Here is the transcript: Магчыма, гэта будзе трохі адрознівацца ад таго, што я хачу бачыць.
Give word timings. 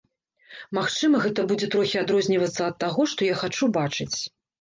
Магчыма, 0.77 1.19
гэта 1.25 1.43
будзе 1.51 1.67
трохі 1.75 1.99
адрознівацца 2.03 2.61
ад 2.71 2.75
таго, 2.85 3.01
што 3.13 3.29
я 3.29 3.35
хачу 3.43 3.69
бачыць. 3.77 4.09